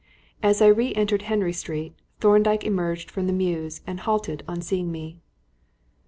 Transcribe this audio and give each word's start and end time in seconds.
As 0.41 0.63
I 0.63 0.67
re 0.67 0.95
entered 0.95 1.21
Henry 1.21 1.53
Street, 1.53 1.93
Thorndyke 2.19 2.63
emerged 2.63 3.11
from 3.11 3.27
the 3.27 3.33
mews 3.33 3.81
and 3.85 3.99
halted 3.99 4.41
on 4.47 4.59
seeing 4.59 4.91
me. 4.91 5.19